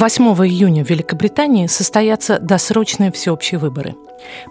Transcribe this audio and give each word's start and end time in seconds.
Восьмого 0.00 0.48
июня 0.48 0.82
в 0.82 0.88
Великобритании 0.88 1.66
состоятся 1.66 2.38
досрочные 2.38 3.12
всеобщие 3.12 3.60
выборы. 3.60 3.96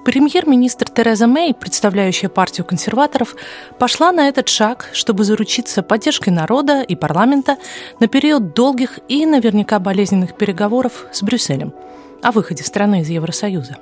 Премьер-министр 0.05 0.87
Тереза 0.91 1.25
Мэй, 1.25 1.55
представляющая 1.55 2.29
партию 2.29 2.67
консерваторов, 2.67 3.35
пошла 3.79 4.11
на 4.11 4.27
этот 4.27 4.47
шаг, 4.47 4.91
чтобы 4.93 5.23
заручиться 5.23 5.81
поддержкой 5.81 6.29
народа 6.29 6.83
и 6.83 6.95
парламента 6.95 7.57
на 7.99 8.07
период 8.07 8.53
долгих 8.53 8.99
и 9.07 9.25
наверняка 9.25 9.79
болезненных 9.79 10.37
переговоров 10.37 11.07
с 11.11 11.23
Брюсселем 11.23 11.73
о 12.21 12.31
выходе 12.31 12.63
страны 12.63 13.01
из 13.01 13.09
Евросоюза. 13.09 13.77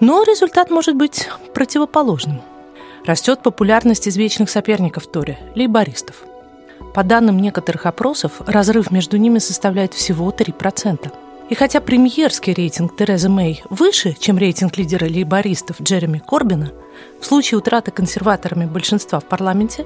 Но 0.00 0.24
результат 0.24 0.68
может 0.70 0.96
быть 0.96 1.28
противоположным. 1.54 2.42
Растет 3.06 3.40
популярность 3.40 4.08
извечных 4.08 4.50
соперников 4.50 5.06
Тори– 5.06 5.38
лейбористов– 5.54 6.24
по 6.94 7.02
данным 7.02 7.38
некоторых 7.38 7.86
опросов, 7.86 8.40
разрыв 8.46 8.90
между 8.90 9.16
ними 9.16 9.38
составляет 9.38 9.94
всего 9.94 10.30
3%. 10.30 11.12
И 11.50 11.54
хотя 11.54 11.80
премьерский 11.80 12.54
рейтинг 12.54 12.96
Терезы 12.96 13.28
Мэй 13.28 13.62
выше, 13.68 14.16
чем 14.18 14.38
рейтинг 14.38 14.78
лидера 14.78 15.04
лейбористов 15.04 15.80
Джереми 15.80 16.18
Корбина, 16.18 16.72
в 17.20 17.26
случае 17.26 17.58
утраты 17.58 17.90
консерваторами 17.90 18.64
большинства 18.64 19.20
в 19.20 19.24
парламенте 19.24 19.84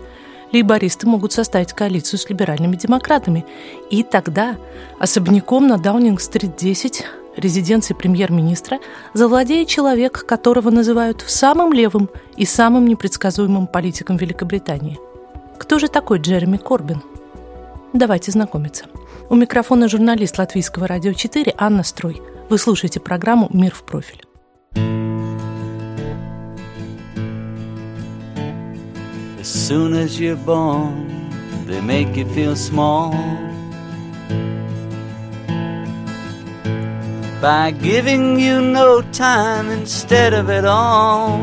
лейбористы 0.53 1.07
могут 1.07 1.33
составить 1.33 1.73
коалицию 1.73 2.21
с 2.21 2.29
либеральными 2.29 2.77
демократами. 2.77 3.45
И 3.91 4.03
тогда 4.03 4.57
особняком 5.01 5.67
на 5.67 5.79
Даунинг-стрит 5.79 6.57
10 6.57 7.05
резиденции 7.37 7.95
премьер-министра 7.95 8.79
завладеет 9.15 9.69
человек, 9.69 10.25
которого 10.27 10.71
называют 10.71 11.25
самым 11.27 11.73
левым 11.73 12.09
и 12.37 12.45
самым 12.45 12.87
непредсказуемым 12.87 13.67
политиком 13.67 14.17
Великобритании– 14.17 14.99
кто 15.59 15.79
же 15.79 15.89
такой 15.89 16.19
Джереми 16.19 16.57
Корбин? 16.57 17.03
Давайте 17.93 18.31
знакомиться. 18.31 18.85
У 19.29 19.35
микрофона 19.35 19.89
журналист 19.89 20.39
Латвийского 20.39 20.87
радио 20.87 21.13
4 21.13 21.55
Анна 21.59 21.83
Строй. 21.83 22.23
Вы 22.49 22.59
слушаете 22.59 23.01
программу 23.01 23.49
«Мир 23.53 23.75
в 23.75 23.83
профиль». 23.83 24.23
By 37.41 37.71
giving 37.71 38.37
you 38.37 38.61
no 38.61 39.01
time 39.13 39.71
instead 39.71 40.33
of 40.35 40.49
it 40.51 40.65
all. 40.65 41.39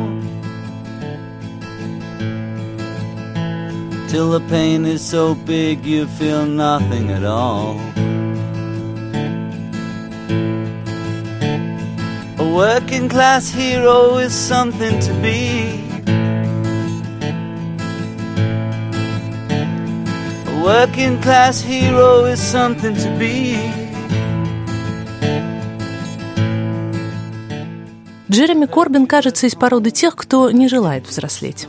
till 4.14 4.30
the 4.30 4.40
pain 4.48 4.84
is 4.84 5.00
so 5.00 5.34
big 5.34 5.84
you 5.84 6.06
feel 6.18 6.44
nothing 6.44 7.10
at 7.10 7.24
all. 7.24 7.78
A 12.38 12.54
working 12.54 13.08
class 13.08 13.50
hero 13.50 14.18
is 14.18 14.32
something 14.32 14.98
to 15.00 15.12
be. 15.22 15.80
A 20.46 20.62
working 20.64 21.20
class 21.20 21.60
hero 21.60 22.24
is 22.24 22.40
something 22.40 22.94
to 22.96 23.10
be. 23.18 23.56
Джереми 28.30 28.66
Корбин 28.66 29.06
кажется 29.06 29.48
из 29.48 29.56
породы 29.56 29.90
тех, 29.90 30.14
кто 30.14 30.52
не 30.52 30.68
желает 30.68 31.08
взрослеть. 31.08 31.66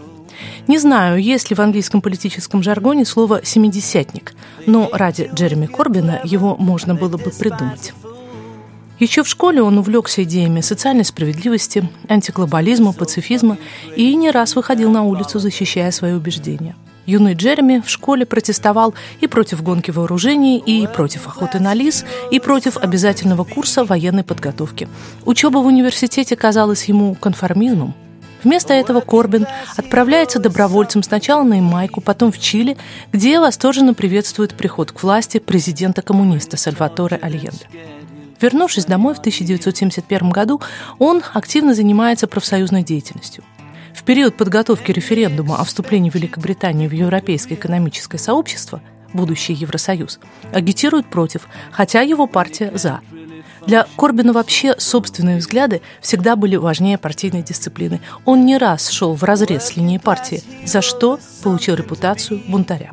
Не 0.67 0.79
знаю, 0.79 1.23
есть 1.23 1.51
ли 1.51 1.57
в 1.57 1.61
английском 1.61 2.01
политическом 2.01 2.63
жаргоне 2.63 3.05
слово 3.05 3.41
«семидесятник», 3.45 4.35
но 4.67 4.89
ради 4.93 5.31
Джереми 5.33 5.67
Корбина 5.67 6.21
его 6.25 6.57
можно 6.57 6.95
было 6.95 7.17
бы 7.17 7.31
придумать. 7.31 7.93
Еще 8.99 9.23
в 9.23 9.29
школе 9.29 9.63
он 9.63 9.79
увлекся 9.79 10.25
идеями 10.25 10.63
социальной 10.63 11.05
справедливости, 11.05 11.89
антиглобализма, 12.09 12.93
пацифизма 12.93 13.59
и 13.95 14.15
не 14.17 14.31
раз 14.31 14.57
выходил 14.57 14.91
на 14.91 15.03
улицу, 15.03 15.39
защищая 15.39 15.91
свои 15.91 16.13
убеждения. 16.15 16.75
Юный 17.05 17.35
Джереми 17.35 17.81
в 17.85 17.89
школе 17.89 18.27
протестовал 18.27 18.95
и 19.21 19.29
против 19.29 19.63
гонки 19.63 19.93
вооружений, 19.93 20.59
и 20.59 20.89
против 20.89 21.29
охоты 21.29 21.61
на 21.61 21.73
лис, 21.75 22.05
и 22.33 22.41
против 22.41 22.79
обязательного 22.79 23.45
курса 23.45 23.85
военной 23.85 24.25
подготовки. 24.25 24.89
Учеба 25.25 25.59
в 25.59 25.67
университете 25.67 26.35
казалась 26.35 26.87
ему 26.87 27.15
конформизмом, 27.15 27.95
Вместо 28.47 28.75
этого 28.75 29.01
Корбин 29.01 29.45
отправляется 29.77 30.39
добровольцем 30.39 31.03
сначала 31.03 31.43
на 31.43 31.55
Ямайку, 31.55 32.01
потом 32.01 32.31
в 32.31 32.39
Чили, 32.39 32.77
где 33.13 33.41
восторженно 33.41 33.93
приветствует 33.93 34.55
приход 34.55 34.93
к 34.93 35.03
власти 35.03 35.39
президента-коммуниста 35.41 36.57
Сальваторе 36.57 37.17
Альенде. 37.17 37.67
Вернувшись 38.41 38.85
домой 38.85 39.15
в 39.15 39.19
1971 39.19 40.31
году, 40.31 40.63
он 41.01 41.25
активно 41.35 41.75
занимается 41.75 42.29
профсоюзной 42.29 42.85
деятельностью. 42.85 43.43
В 43.93 44.05
период 44.05 44.37
подготовки 44.37 44.93
референдума 44.93 45.57
о 45.57 45.65
вступлении 45.65 46.13
Великобритании 46.15 46.87
в 46.87 46.93
Европейское 46.93 47.59
экономическое 47.59 48.19
сообщество, 48.19 48.81
будущий 49.13 49.55
Евросоюз, 49.55 50.21
агитирует 50.53 51.11
против, 51.11 51.49
хотя 51.73 52.03
его 52.03 52.29
партия 52.29 52.71
«за». 52.77 53.01
Для 53.67 53.87
Корбина 53.97 54.33
вообще 54.33 54.75
собственные 54.79 55.39
взгляды 55.39 55.83
всегда 56.01 56.37
были 56.37 56.55
важнее 56.57 56.99
партийной 56.99 57.43
дисциплины. 57.43 58.01
Он 58.25 58.47
не 58.47 58.59
раз 58.59 58.91
шел 58.91 59.15
в 59.15 59.25
разрез 59.25 59.65
с 59.65 59.77
линией 59.77 59.99
партии, 59.99 60.43
за 60.65 60.83
что 60.83 61.19
получил 61.43 61.75
репутацию 61.75 62.41
бунтаря. 62.47 62.93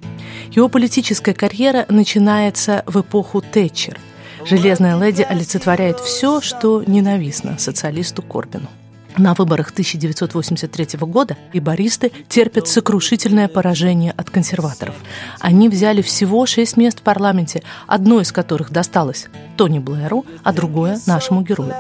Его 0.51 0.69
политическая 0.69 1.33
карьера 1.33 1.85
начинается 1.89 2.83
в 2.87 3.01
эпоху 3.01 3.41
Тэтчер. 3.41 3.99
Железная 4.45 4.99
леди 4.99 5.21
олицетворяет 5.21 5.99
все, 5.99 6.41
что 6.41 6.83
ненавистно 6.85 7.57
социалисту 7.59 8.21
Корбину. 8.21 8.67
На 9.17 9.33
выборах 9.33 9.71
1983 9.71 10.99
года 11.01 11.37
лейбористы 11.53 12.11
терпят 12.27 12.67
сокрушительное 12.67 13.47
поражение 13.47 14.11
от 14.11 14.29
консерваторов. 14.29 14.95
Они 15.39 15.69
взяли 15.69 16.01
всего 16.01 16.45
шесть 16.45 16.77
мест 16.77 16.99
в 16.99 17.03
парламенте, 17.03 17.63
одно 17.85 18.21
из 18.21 18.31
которых 18.31 18.71
досталось 18.71 19.27
Тони 19.55 19.79
Блэру, 19.79 20.25
а 20.43 20.51
другое– 20.51 20.99
нашему 21.05 21.41
герою. 21.41 21.73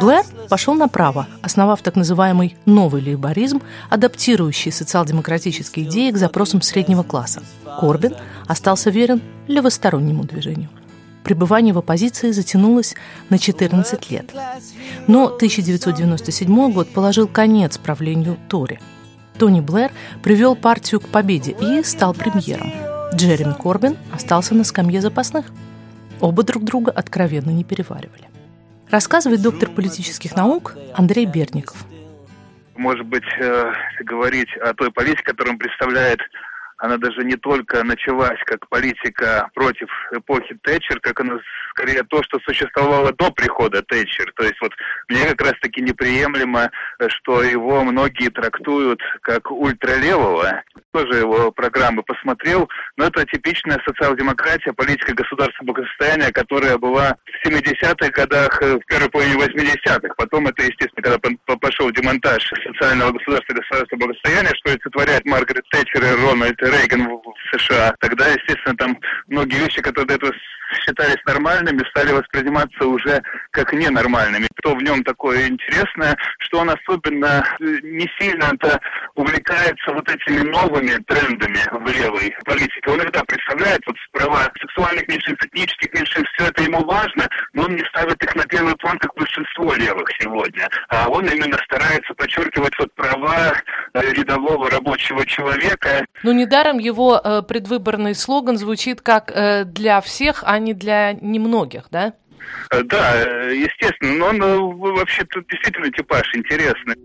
Блэр 0.00 0.24
пошел 0.48 0.74
направо, 0.74 1.26
основав 1.42 1.82
так 1.82 1.96
называемый 1.96 2.56
«новый 2.64 3.02
лейборизм», 3.02 3.60
адаптирующий 3.90 4.72
социал-демократические 4.72 5.86
идеи 5.86 6.10
к 6.10 6.16
запросам 6.16 6.62
среднего 6.62 7.02
класса. 7.02 7.42
Корбин 7.80 8.14
остался 8.46 8.90
верен 8.90 9.20
левостороннему 9.46 10.24
движению 10.24 10.70
пребывание 11.24 11.74
в 11.74 11.78
оппозиции 11.78 12.30
затянулось 12.30 12.94
на 13.28 13.38
14 13.38 14.10
лет. 14.10 14.32
Но 15.06 15.26
1997 15.26 16.72
год 16.72 16.92
положил 16.92 17.28
конец 17.28 17.78
правлению 17.78 18.38
Тори. 18.48 18.78
Тони 19.38 19.60
Блэр 19.60 19.90
привел 20.22 20.54
партию 20.54 21.00
к 21.00 21.08
победе 21.08 21.56
и 21.60 21.82
стал 21.82 22.14
премьером. 22.14 22.72
Джереми 23.14 23.54
Корбин 23.54 23.96
остался 24.12 24.54
на 24.54 24.64
скамье 24.64 25.00
запасных. 25.00 25.46
Оба 26.20 26.42
друг 26.42 26.64
друга 26.64 26.92
откровенно 26.92 27.50
не 27.50 27.64
переваривали. 27.64 28.28
Рассказывает 28.90 29.40
доктор 29.40 29.70
политических 29.70 30.36
наук 30.36 30.76
Андрей 30.94 31.24
Берников. 31.24 31.84
Может 32.76 33.06
быть, 33.06 33.24
э, 33.40 33.72
говорить 34.00 34.48
о 34.56 34.74
той 34.74 34.90
политике, 34.90 35.22
которую 35.22 35.54
он 35.54 35.58
представляет 35.58 36.20
она 36.80 36.96
даже 36.96 37.22
не 37.24 37.36
только 37.36 37.84
началась 37.84 38.38
как 38.46 38.68
политика 38.68 39.48
против 39.54 39.88
эпохи 40.12 40.58
Тэтчер, 40.62 40.98
как 41.00 41.20
она 41.20 41.38
скорее 41.70 42.02
то, 42.04 42.22
что 42.22 42.38
существовало 42.40 43.12
до 43.12 43.30
прихода 43.30 43.82
Тэтчер. 43.82 44.32
То 44.34 44.44
есть 44.44 44.56
вот 44.60 44.72
мне 45.08 45.26
как 45.26 45.42
раз-таки 45.42 45.82
неприемлемо, 45.82 46.70
что 47.08 47.42
его 47.42 47.84
многие 47.84 48.30
трактуют 48.30 49.00
как 49.20 49.50
ультралевого. 49.50 50.62
Тоже 50.92 51.20
его 51.20 51.52
программы 51.52 52.02
посмотрел, 52.02 52.68
но 52.96 53.06
это 53.06 53.24
типичная 53.26 53.78
социал-демократия, 53.86 54.72
политика 54.72 55.14
государственного 55.14 55.74
благосостояния, 55.74 56.32
которая 56.32 56.78
была 56.78 57.16
в 57.24 57.46
70-х 57.46 58.10
годах, 58.10 58.60
в 58.60 58.80
первой 58.86 59.10
половине 59.10 59.36
80-х. 59.36 60.14
Потом 60.16 60.48
это, 60.48 60.62
естественно, 60.62 61.02
когда 61.02 61.56
пошел 61.58 61.90
демонтаж 61.90 62.42
социального 62.64 63.12
государства 63.12 63.52
и 63.52 63.56
государственного 63.56 64.06
благосостояния, 64.06 64.50
что 64.54 64.70
олицетворяет 64.72 65.24
Маргарет 65.26 65.64
Тэтчер 65.70 66.02
и 66.02 66.26
Рональд 66.26 66.60
Рейган 66.70 67.08
в 67.08 67.12
США, 67.52 67.94
тогда, 68.00 68.26
естественно, 68.28 68.76
там 68.76 68.98
многие 69.26 69.64
вещи, 69.64 69.80
которые 69.80 70.06
до 70.06 70.14
этого 70.14 70.32
считались 70.74 71.18
нормальными, 71.26 71.82
стали 71.90 72.12
восприниматься 72.12 72.86
уже 72.86 73.22
как 73.50 73.72
ненормальными. 73.72 74.46
Что 74.58 74.74
в 74.74 74.82
нем 74.82 75.02
такое 75.02 75.48
интересное, 75.48 76.16
что 76.38 76.60
он 76.60 76.70
особенно 76.70 77.44
э, 77.60 77.64
не 77.82 78.08
сильно-то 78.18 78.80
увлекается 79.14 79.92
вот 79.92 80.08
этими 80.08 80.48
новыми 80.48 80.96
трендами 81.04 81.58
в 81.72 81.86
левой 81.88 82.34
политике. 82.44 82.90
Он 82.90 83.00
иногда 83.00 83.22
представляет 83.24 83.80
вот 83.86 83.96
права 84.12 84.50
сексуальных 84.60 85.08
меньшинств, 85.08 85.44
этнических 85.46 85.92
меньшинств, 85.94 86.32
все 86.34 86.48
это 86.48 86.62
ему 86.62 86.84
важно, 86.84 87.28
но 87.52 87.64
он 87.64 87.76
не 87.76 87.84
ставит 87.86 88.22
их 88.22 88.34
на 88.34 88.44
первый 88.44 88.76
план, 88.76 88.98
как 88.98 89.14
большинство 89.14 89.74
левых 89.74 90.08
сегодня. 90.20 90.68
А 90.88 91.08
он 91.08 91.26
именно 91.26 91.58
старается 91.64 92.14
подчеркивать 92.14 92.78
вот 92.78 92.92
права 92.94 93.54
э, 93.94 94.12
рядового 94.12 94.70
рабочего 94.70 95.24
человека. 95.26 96.04
Ну, 96.22 96.32
недаром 96.32 96.78
его 96.78 97.20
э, 97.22 97.39
предвыборный 97.42 98.14
слоган 98.14 98.58
звучит 98.58 99.00
как 99.00 99.30
э, 99.34 99.64
«для 99.64 100.00
всех, 100.00 100.42
а 100.46 100.58
не 100.58 100.74
для 100.74 101.12
немногих», 101.12 101.84
да? 101.90 102.14
Э, 102.70 102.82
да, 102.82 103.12
э, 103.14 103.54
естественно, 103.54 104.14
но 104.14 104.26
он 104.26 104.76
вообще-то 104.76 105.42
действительно 105.48 105.90
типаж 105.90 106.34
интересный. 106.34 106.96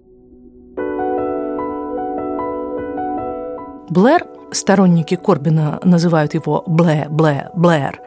Блэр, 3.90 4.24
сторонники 4.52 5.16
Корбина 5.16 5.80
называют 5.84 6.34
его 6.34 6.64
Блэ, 6.66 7.08
Блэ, 7.10 7.50
Блэр, 7.54 8.00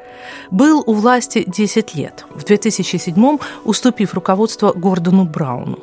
был 0.50 0.82
у 0.86 0.92
власти 0.94 1.44
10 1.46 1.94
лет, 1.94 2.24
в 2.30 2.44
2007 2.44 3.38
уступив 3.64 4.14
руководство 4.14 4.72
Гордону 4.72 5.24
Брауну. 5.24 5.78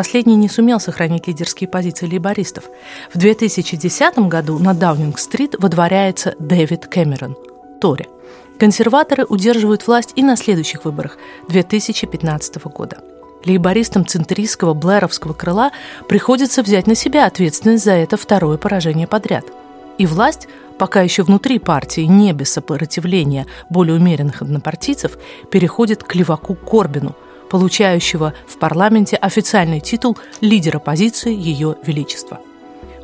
Последний 0.00 0.36
не 0.36 0.48
сумел 0.48 0.80
сохранить 0.80 1.26
лидерские 1.28 1.68
позиции 1.68 2.06
лейбористов. 2.06 2.64
В 3.12 3.18
2010 3.18 4.18
году 4.30 4.58
на 4.58 4.72
Даунинг-стрит 4.72 5.56
водворяется 5.58 6.34
Дэвид 6.38 6.86
Кэмерон, 6.86 7.36
Тори– 7.82 8.08
Консерваторы 8.58 9.26
удерживают 9.26 9.86
власть 9.86 10.14
и 10.16 10.22
на 10.22 10.36
следующих 10.36 10.86
выборах 10.86 11.18
2015 11.50 12.64
года. 12.68 12.96
Лейбористам 13.44 14.06
центристского 14.06 14.72
блэровского 14.72 15.34
крыла 15.34 15.70
приходится 16.08 16.62
взять 16.62 16.86
на 16.86 16.94
себя 16.94 17.26
ответственность 17.26 17.84
за 17.84 17.92
это 17.92 18.16
второе 18.16 18.56
поражение 18.56 19.06
подряд. 19.06 19.44
И 19.98 20.06
власть, 20.06 20.48
пока 20.78 21.02
еще 21.02 21.24
внутри 21.24 21.58
партии 21.58 22.06
не 22.08 22.32
без 22.32 22.50
сопротивления 22.50 23.46
более 23.68 23.96
умеренных 23.96 24.40
однопартийцев, 24.40 25.18
переходит 25.50 26.04
к 26.04 26.14
леваку 26.14 26.54
Корбину, 26.54 27.14
получающего 27.50 28.32
в 28.46 28.58
парламенте 28.58 29.16
официальный 29.16 29.80
титул 29.80 30.16
лидера 30.40 30.78
оппозиции 30.78 31.34
Ее 31.34 31.76
Величества. 31.84 32.40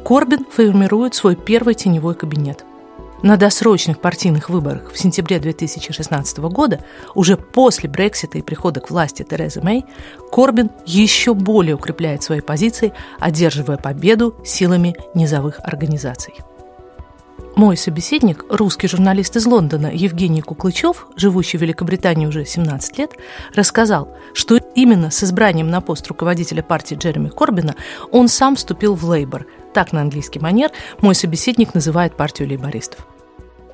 Корбин 0.05 0.47
формирует 0.51 1.15
свой 1.15 1.37
первый 1.37 1.75
теневой 1.75 2.15
кабинет– 2.15 2.65
на 3.23 3.37
досрочных 3.37 3.99
партийных 4.01 4.51
выборах 4.51 4.93
в 4.93 4.99
сентябре 4.99 5.39
2016 5.39 6.39
года, 6.39 6.81
уже 7.15 7.37
после 7.37 7.89
Брексита 7.89 8.39
и 8.39 8.43
прихода 8.43 8.81
к 8.81 8.91
власти 8.91 9.23
Терезы 9.23 9.61
Мэй, 9.63 9.85
Корбин 10.31 10.71
еще 10.85 11.35
более 11.35 11.75
укрепляет 11.75 12.23
свои 12.23 12.41
позиции, 12.41 12.93
одерживая 13.19 13.79
победу 13.79 14.37
силами 14.45 14.97
низовых 15.15 15.61
организаций. 15.63 16.35
Мой 17.57 17.79
собеседник, 17.79 18.45
русский 18.51 18.87
журналист 18.87 19.35
из 19.37 19.47
Лондона 19.47 19.91
Евгений 19.91 20.43
Куклычев, 20.43 21.07
живущий 21.17 21.57
в 21.57 21.63
Великобритании 21.63 22.27
уже 22.27 22.45
17 22.45 22.99
лет, 22.99 23.13
рассказал, 23.55 24.15
что 24.35 24.59
именно 24.75 25.11
с 25.11 25.25
избранием 25.25 25.69
на 25.69 25.81
пост 25.81 26.07
руководителя 26.07 26.63
партии 26.63 26.97
Джереми 26.97 27.31
Корбина 27.31 27.75
он 28.13 28.29
сам 28.29 28.57
вступил 28.57 28.95
в 28.95 29.05
Лейбор. 29.05 29.47
Так 29.73 29.93
на 29.93 30.03
английский 30.03 30.39
манер 30.39 30.71
мой 31.01 31.15
собеседник 31.15 31.73
называет 31.73 32.15
партию 32.15 32.47
лейбористов. 32.47 33.07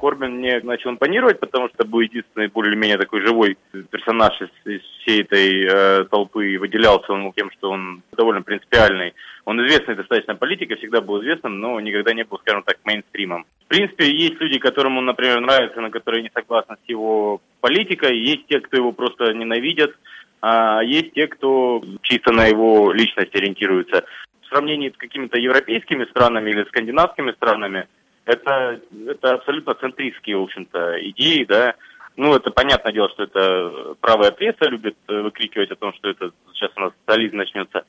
Корбин 0.03 0.39
мне 0.39 0.59
начал 0.65 0.91
импонировать, 0.91 1.39
потому 1.39 1.69
что 1.69 1.87
был 1.87 2.01
единственный 2.01 2.49
более-менее 2.49 2.99
такой 2.99 3.21
живой 3.21 3.57
персонаж 3.93 4.33
из, 4.43 4.73
из 4.73 4.81
всей 4.99 5.23
этой 5.23 5.65
э, 5.65 6.05
толпы. 6.11 6.59
Выделялся 6.59 7.13
он 7.13 7.33
тем, 7.35 7.53
что 7.53 7.71
он 7.71 8.03
довольно 8.11 8.43
принципиальный. 8.43 9.15
Он 9.45 9.65
известный 9.65 9.95
достаточно 9.95 10.35
политик, 10.35 10.77
всегда 10.77 11.01
был 11.01 11.21
известным, 11.21 11.61
но 11.61 11.79
никогда 11.79 12.15
не 12.15 12.25
был, 12.25 12.39
скажем 12.39 12.65
так, 12.65 12.79
мейнстримом. 12.85 13.47
В 13.67 13.69
принципе, 13.69 14.11
есть 14.11 14.41
люди, 14.41 14.59
которым 14.59 14.99
он, 14.99 15.05
например, 15.05 15.41
нравится, 15.41 15.81
на 15.81 15.91
которые 15.91 16.25
не 16.25 16.33
согласны 16.35 16.75
с 16.85 16.89
его 16.89 17.41
политикой. 17.61 18.19
Есть 18.19 18.49
те, 18.49 18.59
кто 18.59 18.79
его 18.79 18.91
просто 18.91 19.33
ненавидят. 19.33 19.93
А 20.41 20.83
есть 20.83 21.13
те, 21.13 21.29
кто 21.29 21.81
чисто 22.03 22.33
на 22.33 22.47
его 22.47 22.93
личность 22.93 23.37
ориентируется. 23.37 24.05
В 24.41 24.47
сравнении 24.49 24.91
с 24.91 24.97
какими-то 24.97 25.39
европейскими 25.39 26.07
странами 26.07 26.51
или 26.51 26.65
скандинавскими 26.65 27.31
странами– 27.31 27.87
это, 28.25 28.81
это 29.07 29.35
абсолютно 29.35 29.75
центристские, 29.75 30.37
в 30.37 30.43
общем-то, 30.43 31.09
идеи, 31.11 31.45
да. 31.45 31.75
Ну, 32.17 32.35
это 32.35 32.51
понятное 32.51 32.93
дело, 32.93 33.09
что 33.11 33.25
это 33.25 33.95
правая 34.01 34.33
пресса 34.33 34.69
любит 34.69 34.97
э, 35.09 35.21
выкрикивать 35.23 35.71
о 35.71 35.77
том, 35.77 35.95
что 35.95 36.11
это 36.11 36.31
сейчас 36.53 36.71
у 36.77 36.81
нас 36.81 36.93
социализм 37.01 37.37
начнется. 37.37 37.85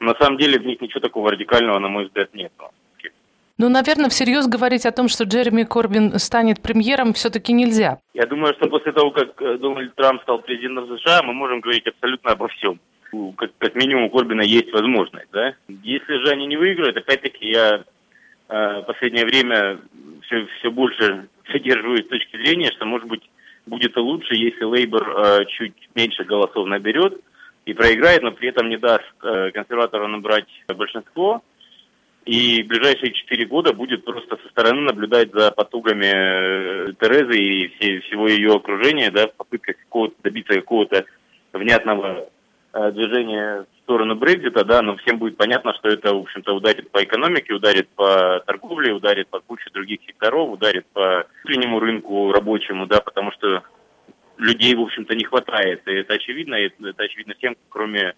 на 0.00 0.14
самом 0.14 0.36
деле 0.36 0.58
в 0.58 0.66
них 0.66 0.80
ничего 0.80 1.00
такого 1.00 1.30
радикального, 1.30 1.78
на 1.78 1.88
мой 1.88 2.06
взгляд, 2.06 2.34
нет. 2.34 2.52
Ну, 3.60 3.68
наверное, 3.68 4.08
всерьез 4.08 4.46
говорить 4.46 4.86
о 4.86 4.92
том, 4.92 5.08
что 5.08 5.24
Джереми 5.24 5.64
Корбин 5.64 6.16
станет 6.20 6.62
премьером, 6.62 7.12
все-таки 7.12 7.52
нельзя. 7.52 7.98
Я 8.14 8.26
думаю, 8.26 8.54
что 8.54 8.68
после 8.68 8.92
того, 8.92 9.10
как 9.10 9.40
э, 9.42 9.58
Дональд 9.58 9.94
Трамп 9.96 10.22
стал 10.22 10.38
президентом 10.40 10.86
США, 10.96 11.22
мы 11.24 11.32
можем 11.32 11.60
говорить 11.60 11.86
абсолютно 11.86 12.32
обо 12.32 12.48
всем. 12.48 12.78
Как, 13.36 13.50
как 13.58 13.74
минимум 13.74 14.04
у 14.04 14.10
Корбина 14.10 14.42
есть 14.42 14.72
возможность, 14.72 15.30
да. 15.32 15.54
Если 15.82 16.24
же 16.24 16.30
они 16.30 16.46
не 16.46 16.56
выиграют, 16.56 16.96
опять-таки 16.96 17.48
я 17.48 17.84
Э, 18.48 18.82
последнее 18.86 19.26
время 19.26 19.78
все, 20.22 20.46
все 20.58 20.70
больше 20.70 21.28
придерживаюсь 21.44 22.06
точки 22.06 22.36
зрения, 22.36 22.70
что, 22.72 22.86
может 22.86 23.06
быть, 23.06 23.22
будет 23.66 23.96
и 23.96 24.00
лучше, 24.00 24.34
если 24.34 24.64
Лейбор 24.64 25.08
э, 25.08 25.44
чуть 25.46 25.74
меньше 25.94 26.24
голосов 26.24 26.66
наберет 26.66 27.20
и 27.66 27.74
проиграет, 27.74 28.22
но 28.22 28.32
при 28.32 28.48
этом 28.48 28.68
не 28.70 28.78
даст 28.78 29.04
э, 29.22 29.50
консерваторам 29.52 30.12
набрать 30.12 30.48
большинство. 30.74 31.42
И 32.24 32.62
в 32.62 32.66
ближайшие 32.66 33.12
четыре 33.12 33.46
года 33.46 33.72
будет 33.72 34.04
просто 34.04 34.36
со 34.42 34.48
стороны 34.50 34.82
наблюдать 34.82 35.32
за 35.32 35.50
потугами 35.50 36.92
Терезы 37.00 37.38
и 37.38 37.68
все, 37.68 38.00
всего 38.00 38.28
ее 38.28 38.54
окружения, 38.54 39.10
да, 39.10 39.28
в 39.28 39.34
попытках 39.34 39.76
какого 39.76 40.10
добиться 40.22 40.54
какого-то 40.54 41.06
внятного 41.54 42.28
э, 42.78 42.92
движения 42.92 43.66
сторону 43.82 44.16
Брекзита, 44.16 44.64
да, 44.64 44.82
но 44.82 44.96
всем 44.96 45.18
будет 45.18 45.38
понятно, 45.38 45.72
что 45.74 45.88
это, 45.88 46.14
в 46.14 46.20
общем-то, 46.20 46.54
ударит 46.54 46.90
по 46.90 47.02
экономике, 47.02 47.54
ударит 47.54 47.88
по 47.96 48.42
торговле, 48.46 48.92
ударит 48.92 49.28
по 49.28 49.40
куче 49.40 49.70
других 49.72 50.00
секторов, 50.06 50.50
ударит 50.50 50.86
по 50.92 51.26
внутреннему 51.42 51.80
рынку 51.80 52.30
рабочему, 52.30 52.86
да, 52.86 53.00
потому 53.00 53.32
что 53.32 53.62
людей, 54.36 54.74
в 54.74 54.82
общем-то, 54.82 55.14
не 55.14 55.24
хватает. 55.24 55.88
И 55.88 55.92
это 55.92 56.14
очевидно, 56.14 56.56
и 56.56 56.70
это 56.82 57.02
очевидно 57.02 57.34
всем, 57.38 57.56
кроме 57.70 58.14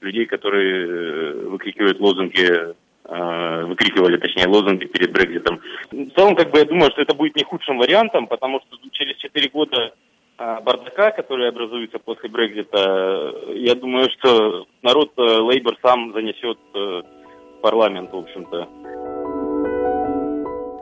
людей, 0.00 0.24
которые 0.24 0.86
э, 0.86 1.32
выкрикивают 1.48 2.00
лозунги 2.00 2.74
э, 3.04 3.64
выкрикивали, 3.64 4.16
точнее, 4.16 4.46
лозунги 4.46 4.86
перед 4.86 5.12
Брекзитом. 5.12 5.60
В 5.90 6.10
целом, 6.12 6.34
как 6.34 6.50
бы, 6.50 6.58
я 6.58 6.64
думаю, 6.64 6.90
что 6.92 7.02
это 7.02 7.14
будет 7.14 7.36
не 7.36 7.44
худшим 7.44 7.76
вариантом, 7.76 8.26
потому 8.26 8.60
что 8.60 8.78
через 8.92 9.16
4 9.16 9.48
года 9.50 9.92
бардака, 10.40 11.10
который 11.10 11.48
образуется 11.48 11.98
после 11.98 12.28
Брекзита, 12.28 13.34
я 13.54 13.74
думаю, 13.74 14.08
что 14.18 14.66
народ 14.82 15.12
э, 15.16 15.22
Лейбор 15.22 15.76
сам 15.82 16.12
занесет 16.14 16.58
э, 16.74 16.78
в 16.78 17.60
парламент, 17.60 18.10
в 18.12 18.16
общем-то. 18.16 18.68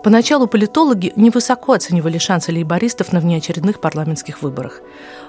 Поначалу 0.05 0.47
политологи 0.47 1.13
невысоко 1.17 1.75
оценивали 1.75 2.19
шансы 2.19 2.53
лейбористов 2.53 3.13
на 3.13 3.19
внеочередных 3.19 3.81
парламентских 3.81 4.43
выборах. 4.43 4.81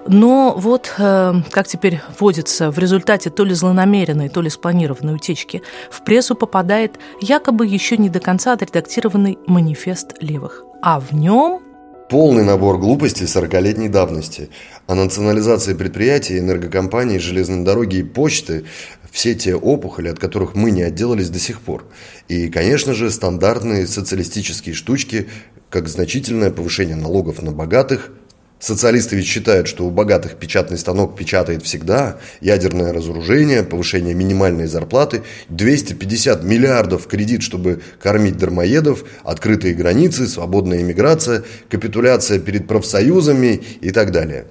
Но 0.07 0.53
вот, 0.55 0.93
э, 0.99 1.33
как 1.51 1.67
теперь 1.67 1.99
вводится, 2.19 2.69
в 2.69 2.77
результате 2.77 3.31
то 3.31 3.43
ли 3.43 3.55
злонамеренной, 3.55 4.29
то 4.29 4.41
ли 4.41 4.49
спланированной 4.49 5.15
утечки 5.15 5.63
в 5.89 6.03
прессу 6.03 6.35
попадает 6.35 6.99
якобы 7.19 7.65
еще 7.65 7.97
не 7.97 8.09
до 8.09 8.19
конца 8.19 8.53
отредактированный 8.53 9.39
манифест 9.47 10.21
левых. 10.21 10.63
А 10.83 10.99
в 10.99 11.13
нем 11.13 11.61
Полный 12.09 12.43
набор 12.43 12.79
глупостей 12.79 13.25
40-летней 13.25 13.87
давности. 13.87 14.49
О 14.87 14.95
национализации 14.95 15.75
предприятий, 15.75 16.39
энергокомпаний, 16.39 17.19
железной 17.19 17.63
дороги 17.63 17.97
и 17.97 18.03
почты– 18.03 18.65
все 19.11 19.35
те 19.35 19.53
опухоли, 19.55 20.07
от 20.07 20.17
которых 20.17 20.55
мы 20.55 20.71
не 20.71 20.81
отделались 20.81 21.29
до 21.29 21.37
сих 21.37 21.61
пор. 21.61 21.85
И, 22.27 22.49
конечно 22.49 22.95
же, 22.95 23.11
стандартные 23.11 23.85
социалистические 23.85 24.73
штучки, 24.73 25.29
как 25.69 25.87
значительное 25.87 26.49
повышение 26.49 26.95
налогов 26.95 27.43
на 27.43 27.51
богатых, 27.51 28.11
Социалисты 28.59 29.15
ведь 29.15 29.25
считают, 29.25 29.69
что 29.69 29.85
у 29.85 29.89
богатых 29.89 30.35
печатный 30.35 30.77
станок 30.77 31.15
печатает 31.15 31.63
всегда, 31.63 32.17
ядерное 32.41 32.91
разоружение, 32.91 33.63
повышение 33.63 34.13
минимальной 34.13 34.67
зарплаты, 34.67 35.23
250 35.47 36.43
миллиардов 36.43 37.07
кредит, 37.07 37.41
чтобы 37.41 37.81
кормить 38.01 38.37
дармоедов, 38.37 39.05
открытые 39.23 39.75
границы, 39.75 40.27
свободная 40.27 40.81
иммиграция, 40.81 41.43
капитуляция 41.69 42.39
перед 42.39 42.67
профсоюзами 42.67 43.61
и 43.79 43.91
так 43.91 44.11
далее. 44.11 44.45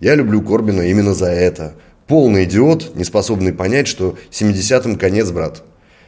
Я 0.00 0.16
люблю 0.16 0.42
Корбина 0.42 0.82
именно 0.82 1.14
за 1.14 1.30
это. 1.30 1.74
Полный 2.08 2.44
идиот, 2.44 2.96
не 2.96 3.04
способный 3.04 3.52
понять, 3.52 3.86
что 3.86 4.18
70-м 4.32 4.96
конец, 4.96 5.30
брат. 5.30 5.62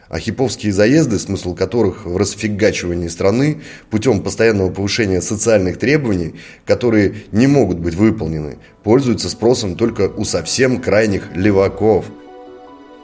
А 0.09 0.19
хиповские 0.19 0.73
заезды, 0.73 1.19
смысл 1.19 1.55
которых 1.55 2.05
в 2.05 2.17
расфигачивании 2.17 3.09
страны 3.09 3.63
путем 3.91 4.23
постоянного 4.23 4.71
повышения 4.71 5.21
социальных 5.21 5.79
требований, 5.79 6.35
которые 6.67 7.15
не 7.33 7.47
могут 7.47 7.79
быть 7.79 7.95
выполнены, 7.95 8.59
пользуются 8.83 9.31
спросом 9.31 9.77
только 9.77 10.09
у 10.09 10.25
совсем 10.25 10.81
крайних 10.81 11.35
леваков. 11.35 12.07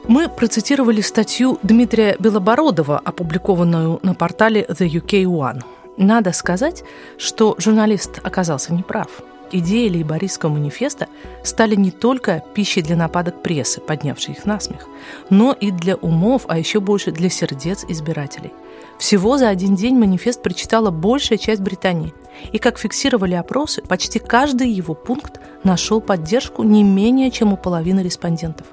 Мы 0.07 0.29
процитировали 0.29 1.01
статью 1.01 1.59
Дмитрия 1.63 2.15
Белобородова, 2.19 2.99
опубликованную 2.99 3.99
на 4.01 4.13
портале 4.15 4.65
The 4.67 4.87
UK 4.87 5.23
One. 5.23 5.61
Надо 5.97 6.31
сказать, 6.31 6.83
что 7.17 7.55
журналист 7.59 8.19
оказался 8.23 8.73
неправ– 8.73 9.07
идеи 9.51 9.89
лейбористского 9.89 10.49
манифеста 10.49 11.07
стали 11.43 11.75
не 11.75 11.91
только 11.91 12.43
пищей 12.53 12.81
для 12.81 12.95
нападок 12.95 13.41
прессы, 13.41 13.81
поднявшей 13.81 14.35
их 14.35 14.45
насмех, 14.45 14.87
но 15.29 15.53
и 15.53 15.71
для 15.71 15.95
умов, 15.95 16.43
а 16.47 16.57
еще 16.57 16.79
больше 16.79 17.11
для 17.11 17.29
сердец 17.29 17.85
избирателей. 17.87 18.51
Всего 18.97 19.37
за 19.37 19.49
один 19.49 19.75
день 19.75 19.95
манифест 19.97 20.43
прочитала 20.43 20.91
большая 20.91 21.37
часть 21.37 21.61
Британии. 21.61 22.13
И, 22.51 22.59
как 22.59 22.77
фиксировали 22.77 23.33
опросы, 23.33 23.81
почти 23.81 24.19
каждый 24.19 24.69
его 24.69 24.93
пункт 24.93 25.39
нашел 25.63 26.01
поддержку 26.01 26.63
не 26.63 26.83
менее 26.83 27.31
чем 27.31 27.53
у 27.53 27.57
половины 27.57 28.01
респондентов. 28.01 28.67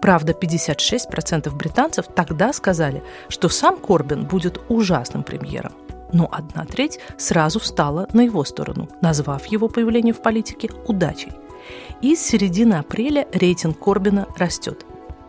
Правда, 0.00 0.32
56% 0.32 1.54
британцев 1.54 2.06
тогда 2.14 2.52
сказали, 2.52 3.02
что 3.28 3.48
сам 3.48 3.76
Корбин 3.76 4.24
будет 4.24 4.60
ужасным 4.68 5.22
премьером– 5.22 5.72
но 6.12 6.28
одна 6.30 6.64
треть 6.64 6.98
сразу 7.16 7.60
встала 7.60 8.08
на 8.12 8.22
его 8.22 8.44
сторону, 8.44 8.88
назвав 9.00 9.46
его 9.46 9.68
появление 9.68 10.14
в 10.14 10.22
политике 10.22 10.70
удачей. 10.86 11.32
И 12.00 12.14
с 12.14 12.20
середины 12.20 12.74
апреля 12.74 13.26
рейтинг 13.32 13.78
Корбина 13.78 14.26
растет. 14.36 14.84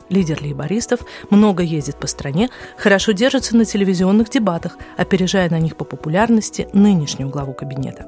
Лидер 0.09 0.41
лейбористов 0.41 1.01
много 1.29 1.63
ездит 1.63 1.97
по 1.97 2.07
стране, 2.07 2.49
хорошо 2.77 3.11
держится 3.11 3.57
на 3.57 3.65
телевизионных 3.65 4.29
дебатах, 4.29 4.77
опережая 4.95 5.49
на 5.49 5.59
них 5.59 5.75
по 5.75 5.83
популярности 5.83 6.69
нынешнюю 6.73 7.29
главу 7.29 7.53
кабинета. 7.53 8.05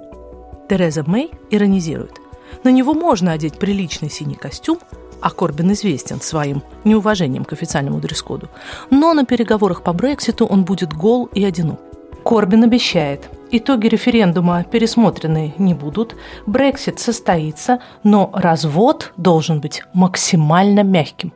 Тереза 0.69 1.03
Мэй 1.05 1.31
иронизирует. 1.49 2.19
На 2.63 2.69
него 2.69 2.93
можно 2.93 3.31
одеть 3.31 3.59
приличный 3.59 4.09
синий 4.09 4.35
костюм, 4.35 4.79
а 5.21 5.29
Корбин 5.31 5.73
известен 5.73 6.21
своим 6.21 6.63
неуважением 6.85 7.43
к 7.43 7.53
официальному 7.53 7.99
дресс-коду. 7.99 8.49
Но 8.89 9.13
на 9.13 9.25
переговорах 9.25 9.83
по 9.83 9.91
Брекситу 9.91 10.45
он 10.45 10.63
будет 10.63 10.93
гол 10.93 11.25
и 11.33 11.43
одинок. 11.43 11.79
Корбин 12.23 12.63
обещает, 12.63 13.29
итоги 13.51 13.87
референдума 13.87 14.63
пересмотрены 14.63 15.53
не 15.57 15.73
будут, 15.73 16.15
Брексит 16.45 16.99
состоится, 16.99 17.79
но 18.03 18.29
развод 18.33 19.13
должен 19.17 19.59
быть 19.59 19.83
максимально 19.93 20.83
мягким. 20.83 21.33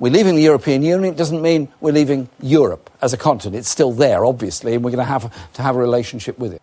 We're 0.00 0.10
leaving 0.10 0.34
the 0.34 0.42
European 0.42 0.82
Union, 0.82 1.14
doesn't 1.14 1.40
mean 1.40 1.68
we're 1.80 1.92
leaving 1.92 2.26
Europe 2.40 2.91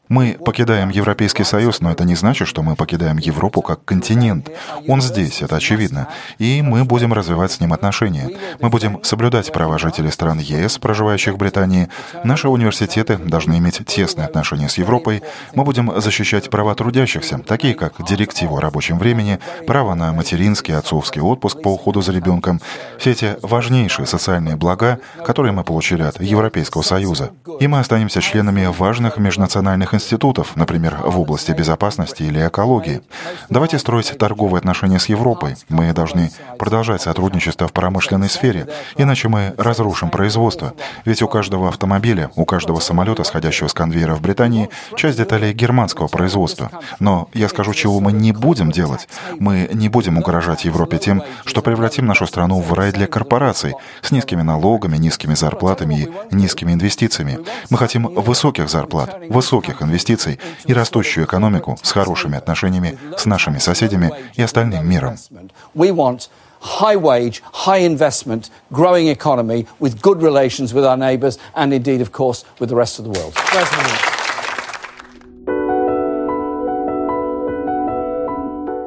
Мы 0.07 0.37
покидаем 0.43 0.87
Европейский 0.89 1.43
Союз, 1.43 1.81
но 1.81 1.91
это 1.91 2.05
не 2.05 2.15
значит, 2.15 2.47
что 2.47 2.63
мы 2.63 2.75
покидаем 2.75 3.17
Европу 3.17 3.61
как 3.61 3.83
континент. 3.83 4.49
Он 4.87 5.01
здесь, 5.01 5.41
это 5.41 5.57
очевидно. 5.57 6.07
И 6.37 6.61
мы 6.61 6.85
будем 6.85 7.11
развивать 7.11 7.51
с 7.51 7.59
ним 7.59 7.73
отношения. 7.73 8.29
Мы 8.61 8.69
будем 8.69 9.03
соблюдать 9.03 9.51
права 9.51 9.77
жителей 9.77 10.11
стран 10.11 10.39
ЕС, 10.39 10.77
проживающих 10.77 11.33
в 11.33 11.37
Британии. 11.37 11.89
Наши 12.23 12.47
университеты 12.47 13.17
должны 13.17 13.57
иметь 13.57 13.85
тесные 13.85 14.25
отношения 14.25 14.69
с 14.69 14.77
Европой. 14.77 15.21
Мы 15.55 15.65
будем 15.65 15.99
защищать 15.99 16.49
права 16.49 16.73
трудящихся, 16.73 17.39
такие 17.39 17.73
как 17.73 18.05
директиву 18.07 18.57
о 18.57 18.61
рабочем 18.61 18.97
времени, 18.97 19.39
право 19.67 19.93
на 19.93 20.13
материнский 20.13 20.75
отцовский 20.75 21.21
отпуск 21.21 21.61
по 21.61 21.73
уходу 21.73 22.01
за 22.01 22.13
ребенком. 22.13 22.61
Все 22.97 23.11
эти 23.11 23.35
важнейшие 23.41 24.05
социальные 24.05 24.55
блага, 24.55 24.99
которые 25.25 25.51
мы 25.51 25.63
получили 25.63 26.03
от 26.03 26.19
Европейского 26.29 26.81
Союза. 26.81 27.31
И 27.59 27.67
мы 27.67 27.79
останемся 27.79 28.21
членами 28.21 28.65
важных 28.65 29.17
межнациональных 29.17 29.93
институтов, 29.93 30.55
например, 30.55 30.97
в 31.03 31.19
области 31.19 31.51
безопасности 31.51 32.23
или 32.23 32.47
экологии. 32.47 33.01
Давайте 33.49 33.79
строить 33.79 34.17
торговые 34.17 34.59
отношения 34.59 34.99
с 34.99 35.09
Европой. 35.09 35.55
Мы 35.69 35.91
должны 35.93 36.31
продолжать 36.57 37.01
сотрудничество 37.01 37.67
в 37.67 37.73
промышленной 37.73 38.29
сфере, 38.29 38.67
иначе 38.97 39.27
мы 39.27 39.53
разрушим 39.57 40.09
производство. 40.09 40.73
Ведь 41.05 41.21
у 41.21 41.27
каждого 41.27 41.69
автомобиля, 41.69 42.31
у 42.35 42.45
каждого 42.45 42.79
самолета, 42.79 43.23
сходящего 43.23 43.67
с 43.67 43.73
конвейера 43.73 44.15
в 44.15 44.21
Британии, 44.21 44.69
часть 44.95 45.17
деталей 45.17 45.53
германского 45.53 46.07
производства. 46.07 46.71
Но 46.99 47.29
я 47.33 47.49
скажу, 47.49 47.73
чего 47.73 47.99
мы 47.99 48.11
не 48.11 48.31
будем 48.31 48.71
делать. 48.71 49.07
Мы 49.39 49.69
не 49.73 49.89
будем 49.89 50.17
угрожать 50.17 50.65
Европе 50.65 50.97
тем, 50.97 51.23
что 51.45 51.61
превратим 51.61 52.05
нашу 52.05 52.27
страну 52.27 52.61
в 52.61 52.73
рай 52.73 52.91
для 52.91 53.07
корпораций 53.07 53.73
с 54.01 54.11
низкими 54.11 54.41
налогами, 54.41 54.97
низкими 54.97 55.33
зарплатами 55.33 56.01
и 56.01 56.09
низкими 56.31 56.73
инвестициями. 56.73 57.39
Мы 57.69 57.77
хотим 57.77 58.07
высоких 58.07 58.69
зарплат, 58.69 59.17
высоких 59.29 59.81
инвестиций 59.81 60.39
и 60.65 60.73
растущую 60.73 61.25
экономику 61.25 61.77
с 61.81 61.91
хорошими 61.91 62.37
отношениями 62.37 62.97
с 63.17 63.25
нашими 63.25 63.59
соседями 63.59 64.11
и 64.35 64.41
остальным 64.41 64.87
миром. 64.87 65.15
high 66.61 66.97
wage, 66.97 67.41
high 67.65 67.87
investment, 67.87 68.51
growing 68.69 69.07
economy 69.07 69.65
with 69.79 70.01
good 70.01 70.21
relations 70.21 70.73
with 70.73 70.83
our 70.83 70.97
neighbours 70.97 71.37
and 71.55 71.73
indeed, 71.73 72.01
of 72.01 72.11
course, 72.11 72.43
with 72.59 72.67
the 72.67 72.75
rest 72.75 72.99
of 72.99 73.05
the 73.05 73.11
world. 73.11 73.33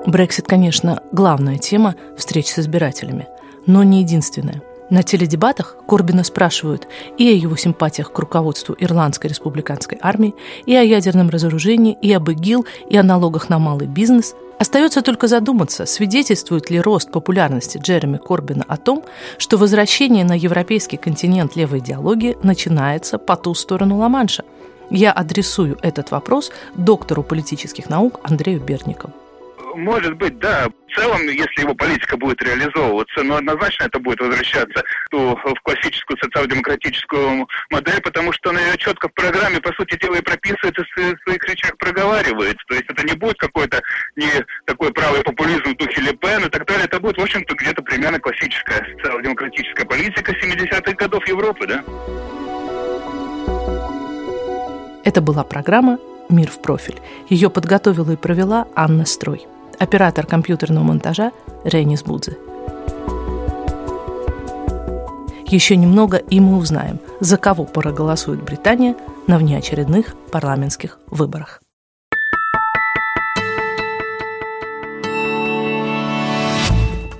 Брексит, 0.05 0.47
конечно, 0.47 1.01
главная 1.13 1.57
тема 1.57 1.95
встреч 2.19 2.49
с 2.49 2.59
избирателями– 2.59 3.27
но 3.67 3.83
не 3.83 4.01
единственное. 4.01 4.63
На 4.93 5.03
теледебатах 5.03 5.77
Корбина 5.89 6.23
спрашивают 6.23 6.87
и 7.17 7.27
о 7.27 7.33
его 7.33 7.57
симпатиях 7.57 8.13
к 8.13 8.19
руководству 8.19 8.77
Ирландской 8.79 9.29
республиканской 9.29 9.97
армии, 10.03 10.35
и 10.67 10.75
о 10.75 10.83
ядерном 10.83 11.31
разоружении, 11.31 11.97
и 12.03 12.13
об 12.13 12.29
ИГИЛ, 12.29 12.67
и 12.91 12.99
о 12.99 13.03
налогах 13.03 13.49
на 13.49 13.59
малый 13.59 13.87
бизнес. 13.87 14.35
Остается 14.59 15.01
только 15.01 15.29
задуматься, 15.29 15.87
свидетельствует 15.87 16.69
ли 16.69 16.79
рост 16.79 17.11
популярности 17.11 17.79
Джереми 17.79 18.19
Корбина 18.19 18.67
о 18.69 18.77
том, 18.77 19.03
что 19.39 19.57
возвращение 19.57 20.27
на 20.27 20.37
европейский 20.37 20.99
континент 20.99 21.57
левой 21.57 21.79
идеологии 21.79 22.37
начинается 22.43 23.17
по 23.17 23.37
ту 23.37 23.55
сторону 23.55 23.97
Ла-Манша. 23.97 24.45
Я 24.91 25.13
адресую 25.13 25.79
этот 25.81 26.11
вопрос 26.11 26.53
доктору 26.75 27.23
политических 27.23 27.89
наук 27.89 28.21
Андрею 28.25 28.61
Берникову. 28.61 29.15
Может 29.75 30.15
быть, 30.15 30.39
да. 30.39 30.69
В 30.69 30.95
целом, 30.95 31.23
если 31.23 31.63
его 31.63 31.75
политика 31.75 32.17
будет 32.17 32.43
реализовываться, 32.43 33.23
но 33.23 33.37
однозначно 33.37 33.85
это 33.85 33.99
будет 33.99 34.21
возвращаться 34.21 34.83
ну, 35.11 35.35
в 35.37 35.55
классическую 35.63 36.19
социал-демократическую 36.19 37.49
модель, 37.71 38.01
потому 38.03 38.33
что 38.33 38.51
она 38.51 38.61
ее 38.61 38.77
четко 38.77 39.09
в 39.09 39.15
программе, 39.15 39.61
по 39.61 39.73
сути 39.73 39.99
дела, 39.99 40.17
и 40.17 40.23
прописывается, 40.23 40.85
в 40.85 41.25
своих 41.25 41.45
речах 41.49 41.77
проговаривает. 41.79 42.59
То 42.69 42.75
есть 42.75 42.87
это 42.89 43.07
не 43.07 43.15
будет 43.15 43.39
какой-то 43.39 43.81
не 44.17 44.29
такой 44.67 44.93
правый 44.93 45.23
популизм 45.23 45.63
в 45.65 45.77
духе 45.77 46.01
Ле 46.03 46.13
Пен 46.13 46.45
и 46.45 46.51
так 46.51 46.67
далее. 46.67 46.85
Это 46.85 47.01
будет, 47.01 47.17
в 47.17 47.23
общем-то, 47.23 47.55
где-то 47.55 47.83
примерно 47.83 48.19
классическая 48.19 48.87
социал-демократическая 48.93 49.87
политика 49.87 50.33
70-х 50.33 50.93
годов 50.93 51.27
Европы, 51.27 51.67
да? 51.67 51.85
Это 55.05 55.21
была 55.21 55.43
программа 55.43 55.99
«Мир 56.29 56.49
в 56.49 56.61
профиль». 56.61 57.01
Ее 57.29 57.51
подготовила 57.51 58.13
и 58.13 58.17
провела 58.17 58.69
Анна 58.77 59.05
Строй 59.05 59.47
оператор 59.83 60.27
компьютерного 60.27 60.85
монтажа 60.85 61.33
Ренис 61.65 62.03
Будзе. 62.03 62.39
Еще 65.47 65.77
немного, 65.77 66.17
и 66.17 66.41
мы 66.41 66.57
узнаем, 66.57 66.99
за 67.21 67.37
кого 67.37 67.65
проголосует 67.65 68.43
Британия 68.43 68.95
на 69.27 69.39
внеочередных 69.39 70.15
парламентских 70.31 70.99
выборах. 71.09 71.61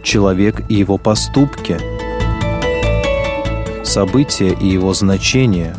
Человек 0.03 0.63
и 0.71 0.75
его 0.75 0.99
поступки. 0.99 1.79
События 3.85 4.53
и 4.53 4.69
его 4.69 4.95
значения. 4.95 5.75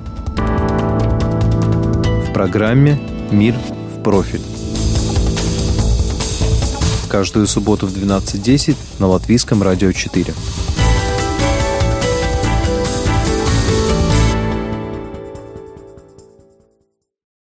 В 2.28 2.34
программе 2.34 3.00
«Мир 3.32 3.56
в 3.56 4.04
профиль» 4.04 4.53
каждую 7.14 7.46
субботу 7.46 7.86
в 7.86 7.96
12.10 7.96 8.76
на 8.98 9.06
Латвийском 9.06 9.62
радио 9.62 9.92
4. 9.92 10.34